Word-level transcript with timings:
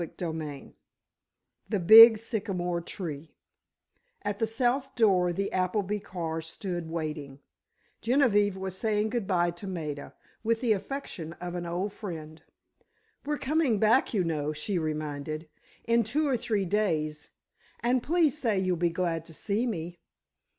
CHAPTER 0.03 0.29
IV 0.29 0.73
THE 1.69 1.79
BIG 1.79 2.17
SYCAMORE 2.17 2.81
TREE 2.81 3.35
At 4.23 4.39
the 4.39 4.47
south 4.47 4.95
door 4.95 5.31
the 5.31 5.53
Appleby 5.53 5.99
car 5.99 6.41
stood 6.41 6.89
waiting. 6.89 7.37
Genevieve 8.01 8.57
was 8.57 8.75
saying 8.75 9.09
good 9.11 9.27
bye 9.27 9.51
to 9.51 9.67
Maida, 9.67 10.15
with 10.43 10.61
the 10.61 10.73
affection 10.73 11.33
of 11.33 11.53
an 11.53 11.67
old 11.67 11.93
friend. 11.93 12.41
"We're 13.27 13.37
coming 13.37 13.77
back, 13.77 14.11
you 14.11 14.23
know," 14.23 14.53
she 14.53 14.79
reminded, 14.79 15.47
"in 15.83 16.03
two 16.03 16.27
or 16.27 16.35
three 16.35 16.65
days, 16.65 17.29
and 17.81 18.01
please 18.01 18.35
say 18.35 18.57
you'll 18.57 18.77
be 18.77 18.89
glad 18.89 19.23
to 19.25 19.35
see 19.35 19.67
me!" 19.67 19.99